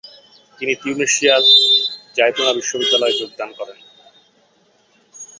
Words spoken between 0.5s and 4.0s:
তিনি তিউনিসিয়ার জায়তুনা বিশ্ববিদ্যালয়ে যোগদান করেন।